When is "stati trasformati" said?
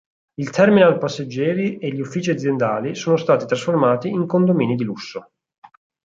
3.17-4.07